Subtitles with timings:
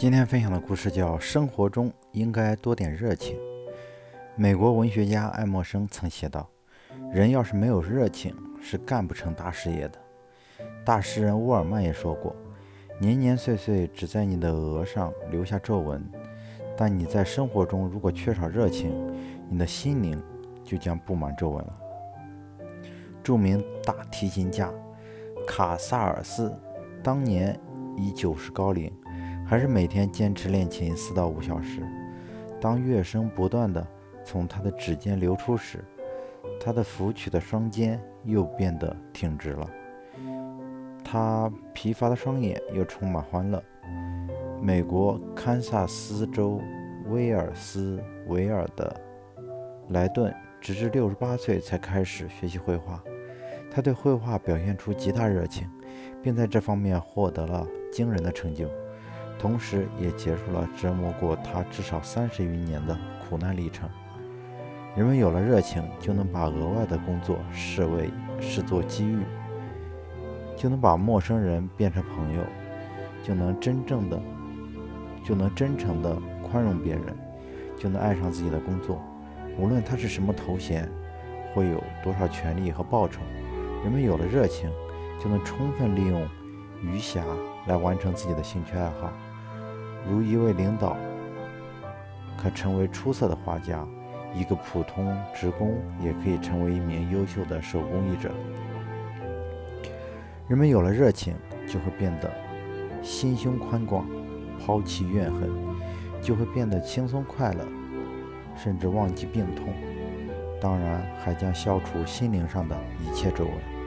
[0.00, 3.36] 今天分享的故事叫《生活中应该多点热情》。
[4.34, 6.48] 美国文学家爱默生曾写道
[7.12, 9.98] ：“人要是没有热情，是干不成大事业的。”
[10.86, 12.34] 大诗人沃尔曼也说过
[12.98, 16.02] ：“年年岁岁只在你的额上留下皱纹，
[16.78, 18.90] 但你在生活中如果缺少热情，
[19.50, 20.18] 你的心灵
[20.64, 21.78] 就将布满皱纹了。”
[23.22, 24.72] 著名大提琴家
[25.46, 26.58] 卡萨尔斯
[27.02, 27.54] 当年
[27.98, 28.90] 已九十高龄。
[29.50, 31.82] 还是每天坚持练琴四到五小时。
[32.60, 33.84] 当乐声不断地
[34.24, 35.84] 从他的指尖流出时，
[36.60, 39.68] 他的抚曲的双肩又变得挺直了，
[41.04, 43.60] 他疲乏的双眼又充满欢乐。
[44.62, 46.60] 美国堪萨斯州
[47.08, 49.00] 威尔斯维尔的
[49.88, 53.02] 莱顿，直至六十八岁才开始学习绘画。
[53.68, 55.68] 他对绘画表现出极大热情，
[56.22, 58.70] 并在这方面获得了惊人的成就。
[59.40, 62.94] 同时，也结束了折磨过他至少三十余年的
[63.26, 63.88] 苦难历程。
[64.94, 69.20] 人们有了热情，就能把额外的工作视为视作机遇，
[70.56, 72.42] 就能把陌生人变成朋友，
[73.22, 74.20] 就能真正的，
[75.24, 77.04] 就能真诚的宽容别人，
[77.78, 79.00] 就能爱上自己的工作。
[79.56, 80.86] 无论他是什么头衔，
[81.54, 83.22] 会有多少权利和报酬，
[83.84, 84.70] 人们有了热情，
[85.18, 86.28] 就能充分利用
[86.82, 87.22] 余暇
[87.66, 89.10] 来完成自己的兴趣爱好。
[90.08, 90.96] 如一位领导
[92.36, 93.86] 可成为出色的画家，
[94.34, 98.30] 一个普通职工也可以成为一名优秀的手工艺者。
[100.48, 101.34] 人们有了热情，
[101.66, 102.30] 就会变得
[103.02, 104.06] 心胸宽广，
[104.58, 105.50] 抛弃怨恨，
[106.20, 107.64] 就会变得轻松快乐，
[108.56, 109.72] 甚至忘记病痛。
[110.60, 113.79] 当然，还将消除心灵上的一切皱纹。